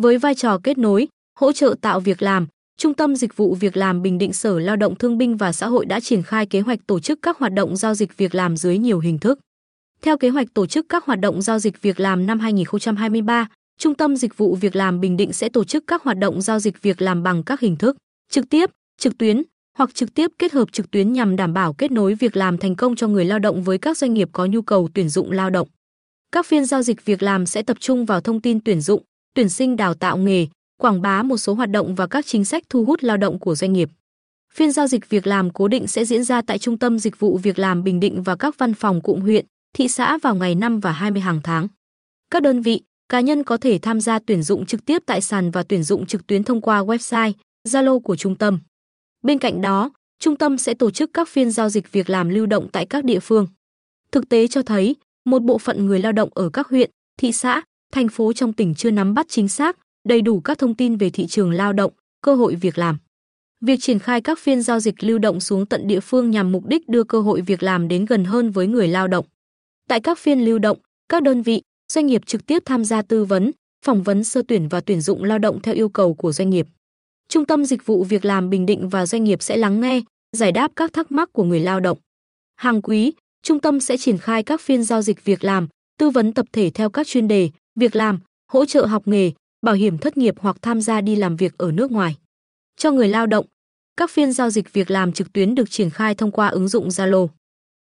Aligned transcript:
Với 0.00 0.18
vai 0.18 0.34
trò 0.34 0.58
kết 0.62 0.78
nối, 0.78 1.08
hỗ 1.38 1.52
trợ 1.52 1.74
tạo 1.80 2.00
việc 2.00 2.22
làm, 2.22 2.46
Trung 2.76 2.94
tâm 2.94 3.16
Dịch 3.16 3.36
vụ 3.36 3.54
Việc 3.54 3.76
làm 3.76 4.02
Bình 4.02 4.18
Định 4.18 4.32
Sở 4.32 4.58
Lao 4.58 4.76
động 4.76 4.94
Thương 4.94 5.18
binh 5.18 5.36
và 5.36 5.52
Xã 5.52 5.66
hội 5.66 5.86
đã 5.86 6.00
triển 6.00 6.22
khai 6.22 6.46
kế 6.46 6.60
hoạch 6.60 6.78
tổ 6.86 7.00
chức 7.00 7.18
các 7.22 7.38
hoạt 7.38 7.52
động 7.52 7.76
giao 7.76 7.94
dịch 7.94 8.16
việc 8.16 8.34
làm 8.34 8.56
dưới 8.56 8.78
nhiều 8.78 8.98
hình 8.98 9.18
thức. 9.18 9.38
Theo 10.02 10.18
kế 10.18 10.28
hoạch 10.28 10.54
tổ 10.54 10.66
chức 10.66 10.86
các 10.88 11.04
hoạt 11.04 11.20
động 11.20 11.42
giao 11.42 11.58
dịch 11.58 11.82
việc 11.82 12.00
làm 12.00 12.26
năm 12.26 12.40
2023, 12.40 13.48
Trung 13.78 13.94
tâm 13.94 14.16
Dịch 14.16 14.36
vụ 14.36 14.54
Việc 14.54 14.76
làm 14.76 15.00
Bình 15.00 15.16
Định 15.16 15.32
sẽ 15.32 15.48
tổ 15.48 15.64
chức 15.64 15.84
các 15.86 16.02
hoạt 16.02 16.18
động 16.18 16.42
giao 16.42 16.58
dịch 16.58 16.82
việc 16.82 17.02
làm 17.02 17.22
bằng 17.22 17.42
các 17.42 17.60
hình 17.60 17.76
thức 17.76 17.96
trực 18.30 18.48
tiếp, 18.48 18.70
trực 18.98 19.18
tuyến 19.18 19.42
hoặc 19.78 19.94
trực 19.94 20.14
tiếp 20.14 20.30
kết 20.38 20.52
hợp 20.52 20.72
trực 20.72 20.90
tuyến 20.90 21.12
nhằm 21.12 21.36
đảm 21.36 21.54
bảo 21.54 21.72
kết 21.72 21.90
nối 21.90 22.14
việc 22.14 22.36
làm 22.36 22.58
thành 22.58 22.76
công 22.76 22.96
cho 22.96 23.08
người 23.08 23.24
lao 23.24 23.38
động 23.38 23.62
với 23.62 23.78
các 23.78 23.98
doanh 23.98 24.14
nghiệp 24.14 24.28
có 24.32 24.46
nhu 24.46 24.62
cầu 24.62 24.88
tuyển 24.94 25.08
dụng 25.08 25.32
lao 25.32 25.50
động. 25.50 25.68
Các 26.32 26.46
phiên 26.46 26.64
giao 26.64 26.82
dịch 26.82 27.04
việc 27.04 27.22
làm 27.22 27.46
sẽ 27.46 27.62
tập 27.62 27.76
trung 27.80 28.04
vào 28.04 28.20
thông 28.20 28.40
tin 28.40 28.60
tuyển 28.60 28.80
dụng, 28.80 29.02
tuyển 29.34 29.48
sinh 29.48 29.76
đào 29.76 29.94
tạo 29.94 30.16
nghề, 30.16 30.46
quảng 30.78 31.02
bá 31.02 31.22
một 31.22 31.36
số 31.36 31.54
hoạt 31.54 31.70
động 31.70 31.94
và 31.94 32.06
các 32.06 32.26
chính 32.26 32.44
sách 32.44 32.62
thu 32.68 32.84
hút 32.84 33.02
lao 33.02 33.16
động 33.16 33.38
của 33.38 33.54
doanh 33.54 33.72
nghiệp. 33.72 33.90
Phiên 34.54 34.72
giao 34.72 34.86
dịch 34.86 35.08
việc 35.08 35.26
làm 35.26 35.50
cố 35.50 35.68
định 35.68 35.86
sẽ 35.86 36.04
diễn 36.04 36.24
ra 36.24 36.42
tại 36.42 36.58
Trung 36.58 36.78
tâm 36.78 36.98
Dịch 36.98 37.18
vụ 37.18 37.38
Việc 37.38 37.58
làm 37.58 37.84
Bình 37.84 38.00
Định 38.00 38.22
và 38.22 38.36
các 38.36 38.58
văn 38.58 38.74
phòng 38.74 39.00
cụm 39.00 39.20
huyện, 39.20 39.46
thị 39.74 39.88
xã 39.88 40.18
vào 40.18 40.34
ngày 40.34 40.54
5 40.54 40.80
và 40.80 40.92
20 40.92 41.22
hàng 41.22 41.40
tháng. 41.44 41.68
Các 42.30 42.42
đơn 42.42 42.62
vị, 42.62 42.80
cá 43.08 43.20
nhân 43.20 43.44
có 43.44 43.56
thể 43.56 43.78
tham 43.78 44.00
gia 44.00 44.18
tuyển 44.18 44.42
dụng 44.42 44.66
trực 44.66 44.84
tiếp 44.84 45.02
tại 45.06 45.20
sàn 45.20 45.50
và 45.50 45.62
tuyển 45.62 45.82
dụng 45.82 46.06
trực 46.06 46.26
tuyến 46.26 46.44
thông 46.44 46.60
qua 46.60 46.82
website, 46.82 47.32
Zalo 47.68 48.00
của 48.00 48.16
trung 48.16 48.34
tâm. 48.34 48.58
Bên 49.22 49.38
cạnh 49.38 49.60
đó, 49.60 49.90
trung 50.18 50.36
tâm 50.36 50.58
sẽ 50.58 50.74
tổ 50.74 50.90
chức 50.90 51.10
các 51.12 51.28
phiên 51.28 51.50
giao 51.50 51.68
dịch 51.68 51.92
việc 51.92 52.10
làm 52.10 52.28
lưu 52.28 52.46
động 52.46 52.68
tại 52.72 52.86
các 52.86 53.04
địa 53.04 53.20
phương. 53.20 53.46
Thực 54.12 54.28
tế 54.28 54.46
cho 54.46 54.62
thấy, 54.62 54.96
một 55.24 55.42
bộ 55.42 55.58
phận 55.58 55.86
người 55.86 55.98
lao 55.98 56.12
động 56.12 56.28
ở 56.34 56.50
các 56.50 56.68
huyện, 56.68 56.90
thị 57.16 57.32
xã, 57.32 57.62
thành 57.92 58.08
phố 58.08 58.32
trong 58.32 58.52
tỉnh 58.52 58.74
chưa 58.74 58.90
nắm 58.90 59.14
bắt 59.14 59.26
chính 59.28 59.48
xác, 59.48 59.76
đầy 60.08 60.20
đủ 60.20 60.40
các 60.40 60.58
thông 60.58 60.74
tin 60.74 60.96
về 60.96 61.10
thị 61.10 61.26
trường 61.26 61.50
lao 61.50 61.72
động, 61.72 61.92
cơ 62.22 62.34
hội 62.34 62.54
việc 62.54 62.78
làm. 62.78 62.98
Việc 63.60 63.76
triển 63.80 63.98
khai 63.98 64.20
các 64.20 64.38
phiên 64.38 64.62
giao 64.62 64.80
dịch 64.80 65.04
lưu 65.04 65.18
động 65.18 65.40
xuống 65.40 65.66
tận 65.66 65.88
địa 65.88 66.00
phương 66.00 66.30
nhằm 66.30 66.52
mục 66.52 66.66
đích 66.66 66.88
đưa 66.88 67.04
cơ 67.04 67.20
hội 67.20 67.40
việc 67.40 67.62
làm 67.62 67.88
đến 67.88 68.04
gần 68.04 68.24
hơn 68.24 68.50
với 68.50 68.66
người 68.66 68.88
lao 68.88 69.08
động. 69.08 69.26
Tại 69.88 70.00
các 70.00 70.18
phiên 70.18 70.44
lưu 70.44 70.58
động, 70.58 70.78
các 71.08 71.22
đơn 71.22 71.42
vị, 71.42 71.62
doanh 71.92 72.06
nghiệp 72.06 72.26
trực 72.26 72.46
tiếp 72.46 72.62
tham 72.64 72.84
gia 72.84 73.02
tư 73.02 73.24
vấn, 73.24 73.50
phỏng 73.84 74.02
vấn 74.02 74.24
sơ 74.24 74.42
tuyển 74.48 74.68
và 74.68 74.80
tuyển 74.80 75.00
dụng 75.00 75.24
lao 75.24 75.38
động 75.38 75.60
theo 75.62 75.74
yêu 75.74 75.88
cầu 75.88 76.14
của 76.14 76.32
doanh 76.32 76.50
nghiệp. 76.50 76.66
Trung 77.28 77.44
tâm 77.44 77.64
Dịch 77.64 77.86
vụ 77.86 78.04
Việc 78.04 78.24
làm 78.24 78.50
Bình 78.50 78.66
Định 78.66 78.88
và 78.88 79.06
doanh 79.06 79.24
nghiệp 79.24 79.42
sẽ 79.42 79.56
lắng 79.56 79.80
nghe, 79.80 80.02
giải 80.36 80.52
đáp 80.52 80.72
các 80.76 80.92
thắc 80.92 81.12
mắc 81.12 81.32
của 81.32 81.44
người 81.44 81.60
lao 81.60 81.80
động. 81.80 81.98
Hàng 82.56 82.82
quý, 82.82 83.12
trung 83.42 83.60
tâm 83.60 83.80
sẽ 83.80 83.96
triển 83.96 84.18
khai 84.18 84.42
các 84.42 84.60
phiên 84.60 84.84
giao 84.84 85.02
dịch 85.02 85.24
việc 85.24 85.44
làm, 85.44 85.68
tư 85.98 86.10
vấn 86.10 86.32
tập 86.32 86.46
thể 86.52 86.70
theo 86.70 86.90
các 86.90 87.06
chuyên 87.06 87.28
đề, 87.28 87.50
việc 87.78 87.96
làm, 87.96 88.18
hỗ 88.52 88.64
trợ 88.64 88.86
học 88.86 89.02
nghề, 89.08 89.32
bảo 89.62 89.74
hiểm 89.74 89.98
thất 89.98 90.16
nghiệp 90.16 90.34
hoặc 90.38 90.56
tham 90.62 90.80
gia 90.80 91.00
đi 91.00 91.16
làm 91.16 91.36
việc 91.36 91.58
ở 91.58 91.72
nước 91.72 91.92
ngoài. 91.92 92.16
Cho 92.76 92.90
người 92.90 93.08
lao 93.08 93.26
động, 93.26 93.46
các 93.96 94.10
phiên 94.10 94.32
giao 94.32 94.50
dịch 94.50 94.72
việc 94.72 94.90
làm 94.90 95.12
trực 95.12 95.32
tuyến 95.32 95.54
được 95.54 95.70
triển 95.70 95.90
khai 95.90 96.14
thông 96.14 96.30
qua 96.30 96.48
ứng 96.48 96.68
dụng 96.68 96.88
Zalo. 96.88 97.28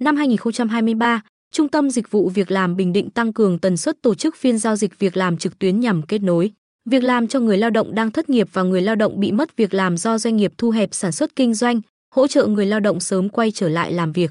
Năm 0.00 0.16
2023, 0.16 1.22
Trung 1.52 1.68
tâm 1.68 1.90
Dịch 1.90 2.10
vụ 2.10 2.28
Việc 2.28 2.50
làm 2.50 2.76
Bình 2.76 2.92
Định 2.92 3.10
tăng 3.10 3.32
cường 3.32 3.58
tần 3.58 3.76
suất 3.76 4.02
tổ 4.02 4.14
chức 4.14 4.36
phiên 4.36 4.58
giao 4.58 4.76
dịch 4.76 4.98
việc 4.98 5.16
làm 5.16 5.36
trực 5.36 5.58
tuyến 5.58 5.80
nhằm 5.80 6.02
kết 6.02 6.22
nối 6.22 6.52
việc 6.88 7.02
làm 7.02 7.28
cho 7.28 7.40
người 7.40 7.58
lao 7.58 7.70
động 7.70 7.94
đang 7.94 8.10
thất 8.10 8.30
nghiệp 8.30 8.48
và 8.52 8.62
người 8.62 8.82
lao 8.82 8.94
động 8.94 9.20
bị 9.20 9.32
mất 9.32 9.56
việc 9.56 9.74
làm 9.74 9.96
do 9.96 10.18
doanh 10.18 10.36
nghiệp 10.36 10.52
thu 10.58 10.70
hẹp 10.70 10.94
sản 10.94 11.12
xuất 11.12 11.36
kinh 11.36 11.54
doanh, 11.54 11.80
hỗ 12.14 12.26
trợ 12.26 12.46
người 12.46 12.66
lao 12.66 12.80
động 12.80 13.00
sớm 13.00 13.28
quay 13.28 13.50
trở 13.50 13.68
lại 13.68 13.92
làm 13.92 14.12
việc. 14.12 14.30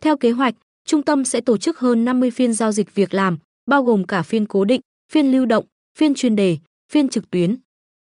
Theo 0.00 0.16
kế 0.16 0.30
hoạch, 0.30 0.54
trung 0.86 1.02
tâm 1.02 1.24
sẽ 1.24 1.40
tổ 1.40 1.56
chức 1.56 1.78
hơn 1.78 2.04
50 2.04 2.30
phiên 2.30 2.52
giao 2.52 2.72
dịch 2.72 2.94
việc 2.94 3.14
làm, 3.14 3.38
bao 3.66 3.82
gồm 3.82 4.04
cả 4.04 4.22
phiên 4.22 4.46
cố 4.46 4.64
định, 4.64 4.80
phiên 5.14 5.32
lưu 5.32 5.46
động, 5.46 5.64
phiên 5.98 6.14
chuyên 6.14 6.36
đề, 6.36 6.58
phiên 6.92 7.08
trực 7.08 7.30
tuyến. 7.30 7.56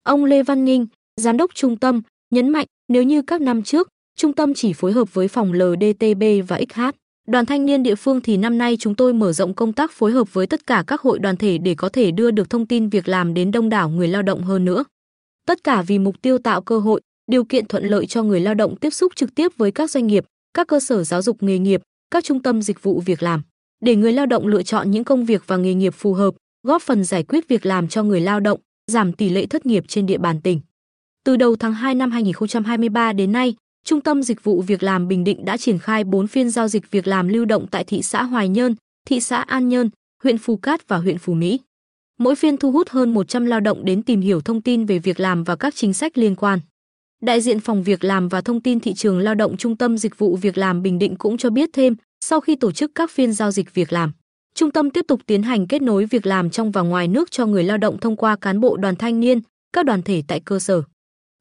Ông 0.02 0.24
Lê 0.24 0.42
Văn 0.42 0.64
Ninh, 0.64 0.86
giám 1.16 1.36
đốc 1.36 1.54
trung 1.54 1.76
tâm, 1.76 2.02
nhấn 2.30 2.48
mạnh 2.48 2.66
nếu 2.88 3.02
như 3.02 3.22
các 3.22 3.40
năm 3.40 3.62
trước, 3.62 3.88
trung 4.16 4.32
tâm 4.32 4.54
chỉ 4.54 4.72
phối 4.72 4.92
hợp 4.92 5.14
với 5.14 5.28
phòng 5.28 5.52
LDTB 5.52 6.22
và 6.48 6.60
XH, 6.74 6.80
Đoàn 7.28 7.46
thanh 7.46 7.66
niên 7.66 7.82
địa 7.82 7.94
phương 7.94 8.20
thì 8.20 8.36
năm 8.36 8.58
nay 8.58 8.76
chúng 8.80 8.94
tôi 8.94 9.12
mở 9.12 9.32
rộng 9.32 9.54
công 9.54 9.72
tác 9.72 9.92
phối 9.92 10.12
hợp 10.12 10.32
với 10.32 10.46
tất 10.46 10.66
cả 10.66 10.84
các 10.86 11.00
hội 11.00 11.18
đoàn 11.18 11.36
thể 11.36 11.58
để 11.58 11.74
có 11.74 11.88
thể 11.88 12.10
đưa 12.10 12.30
được 12.30 12.50
thông 12.50 12.66
tin 12.66 12.88
việc 12.88 13.08
làm 13.08 13.34
đến 13.34 13.50
đông 13.50 13.68
đảo 13.68 13.88
người 13.88 14.08
lao 14.08 14.22
động 14.22 14.42
hơn 14.42 14.64
nữa. 14.64 14.84
Tất 15.46 15.64
cả 15.64 15.82
vì 15.82 15.98
mục 15.98 16.22
tiêu 16.22 16.38
tạo 16.38 16.62
cơ 16.62 16.78
hội, 16.78 17.00
điều 17.30 17.44
kiện 17.44 17.66
thuận 17.66 17.84
lợi 17.84 18.06
cho 18.06 18.22
người 18.22 18.40
lao 18.40 18.54
động 18.54 18.76
tiếp 18.76 18.90
xúc 18.90 19.12
trực 19.16 19.34
tiếp 19.34 19.52
với 19.56 19.70
các 19.70 19.90
doanh 19.90 20.06
nghiệp, 20.06 20.24
các 20.54 20.66
cơ 20.66 20.80
sở 20.80 21.04
giáo 21.04 21.22
dục 21.22 21.42
nghề 21.42 21.58
nghiệp, 21.58 21.82
các 22.10 22.24
trung 22.24 22.42
tâm 22.42 22.62
dịch 22.62 22.82
vụ 22.82 23.00
việc 23.06 23.22
làm, 23.22 23.42
để 23.80 23.96
người 23.96 24.12
lao 24.12 24.26
động 24.26 24.46
lựa 24.46 24.62
chọn 24.62 24.90
những 24.90 25.04
công 25.04 25.24
việc 25.24 25.42
và 25.46 25.56
nghề 25.56 25.74
nghiệp 25.74 25.94
phù 25.96 26.14
hợp, 26.14 26.34
góp 26.66 26.82
phần 26.82 27.04
giải 27.04 27.22
quyết 27.22 27.48
việc 27.48 27.66
làm 27.66 27.88
cho 27.88 28.02
người 28.02 28.20
lao 28.20 28.40
động, 28.40 28.60
giảm 28.86 29.12
tỷ 29.12 29.28
lệ 29.28 29.46
thất 29.46 29.66
nghiệp 29.66 29.84
trên 29.88 30.06
địa 30.06 30.18
bàn 30.18 30.40
tỉnh. 30.40 30.60
Từ 31.24 31.36
đầu 31.36 31.56
tháng 31.56 31.72
2 31.72 31.94
năm 31.94 32.10
2023 32.10 33.12
đến 33.12 33.32
nay, 33.32 33.54
Trung 33.84 34.00
tâm 34.00 34.22
Dịch 34.22 34.44
vụ 34.44 34.62
Việc 34.62 34.82
làm 34.82 35.08
Bình 35.08 35.24
Định 35.24 35.44
đã 35.44 35.56
triển 35.56 35.78
khai 35.78 36.04
4 36.04 36.26
phiên 36.26 36.50
giao 36.50 36.68
dịch 36.68 36.90
việc 36.90 37.06
làm 37.06 37.28
lưu 37.28 37.44
động 37.44 37.66
tại 37.70 37.84
thị 37.84 38.02
xã 38.02 38.22
Hoài 38.22 38.48
Nhơn, 38.48 38.74
thị 39.06 39.20
xã 39.20 39.42
An 39.42 39.68
Nhơn, 39.68 39.90
huyện 40.22 40.38
Phù 40.38 40.56
Cát 40.56 40.88
và 40.88 40.96
huyện 40.96 41.18
Phú 41.18 41.34
Mỹ. 41.34 41.60
Mỗi 42.18 42.34
phiên 42.34 42.56
thu 42.56 42.72
hút 42.72 42.88
hơn 42.88 43.14
100 43.14 43.46
lao 43.46 43.60
động 43.60 43.84
đến 43.84 44.02
tìm 44.02 44.20
hiểu 44.20 44.40
thông 44.40 44.62
tin 44.62 44.84
về 44.84 44.98
việc 44.98 45.20
làm 45.20 45.44
và 45.44 45.56
các 45.56 45.74
chính 45.74 45.94
sách 45.94 46.18
liên 46.18 46.34
quan. 46.34 46.58
Đại 47.22 47.40
diện 47.40 47.60
phòng 47.60 47.82
việc 47.82 48.04
làm 48.04 48.28
và 48.28 48.40
thông 48.40 48.60
tin 48.60 48.80
thị 48.80 48.94
trường 48.94 49.18
lao 49.18 49.34
động 49.34 49.56
Trung 49.56 49.76
tâm 49.76 49.98
Dịch 49.98 50.18
vụ 50.18 50.36
Việc 50.36 50.58
làm 50.58 50.82
Bình 50.82 50.98
Định 50.98 51.16
cũng 51.16 51.38
cho 51.38 51.50
biết 51.50 51.70
thêm, 51.72 51.96
sau 52.24 52.40
khi 52.40 52.56
tổ 52.56 52.72
chức 52.72 52.90
các 52.94 53.10
phiên 53.10 53.32
giao 53.32 53.50
dịch 53.50 53.74
việc 53.74 53.92
làm, 53.92 54.12
trung 54.62 54.70
tâm 54.70 54.90
tiếp 54.90 55.04
tục 55.08 55.20
tiến 55.26 55.42
hành 55.42 55.66
kết 55.66 55.82
nối 55.82 56.06
việc 56.06 56.26
làm 56.26 56.50
trong 56.50 56.70
và 56.70 56.82
ngoài 56.82 57.08
nước 57.08 57.30
cho 57.30 57.46
người 57.46 57.64
lao 57.64 57.78
động 57.78 57.98
thông 57.98 58.16
qua 58.16 58.36
cán 58.36 58.60
bộ 58.60 58.76
đoàn 58.76 58.96
thanh 58.96 59.20
niên, 59.20 59.40
các 59.72 59.86
đoàn 59.86 60.02
thể 60.02 60.22
tại 60.28 60.40
cơ 60.40 60.58
sở. 60.58 60.82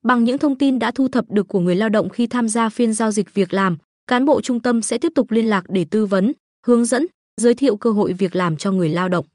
Bằng 0.04 0.24
những 0.24 0.38
thông 0.38 0.58
tin 0.58 0.80
đã 0.80 0.92
thu 0.92 1.08
thập 1.08 1.26
được 1.30 1.48
của 1.48 1.60
người 1.60 1.76
lao 1.76 1.90
động 1.90 2.10
khi 2.10 2.28
tham 2.28 2.50
gia 2.50 2.70
phiên 2.70 2.94
giao 2.94 3.12
dịch 3.12 3.34
việc 3.34 3.54
làm, 3.54 3.78
cán 4.08 4.26
bộ 4.26 4.42
trung 4.42 4.60
tâm 4.60 4.82
sẽ 4.82 4.98
tiếp 4.98 5.12
tục 5.16 5.32
liên 5.32 5.46
lạc 5.46 5.64
để 5.70 5.86
tư 5.92 6.06
vấn, 6.06 6.34
hướng 6.68 6.86
dẫn, 6.86 7.06
giới 7.42 7.54
thiệu 7.54 7.76
cơ 7.76 7.92
hội 7.92 8.14
việc 8.14 8.36
làm 8.36 8.58
cho 8.58 8.72
người 8.72 8.90
lao 8.90 9.10
động. 9.10 9.26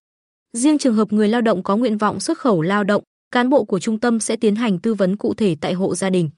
Riêng 0.52 0.78
trường 0.78 0.94
hợp 0.94 1.12
người 1.12 1.28
lao 1.28 1.40
động 1.40 1.62
có 1.62 1.76
nguyện 1.76 1.98
vọng 1.98 2.20
xuất 2.20 2.38
khẩu 2.38 2.62
lao 2.62 2.84
động, 2.84 3.02
cán 3.30 3.50
bộ 3.50 3.64
của 3.64 3.78
trung 3.78 4.00
tâm 4.00 4.20
sẽ 4.20 4.36
tiến 4.36 4.56
hành 4.56 4.78
tư 4.78 4.94
vấn 4.94 5.16
cụ 5.16 5.34
thể 5.34 5.56
tại 5.60 5.72
hộ 5.72 5.94
gia 5.94 6.10
đình. 6.10 6.30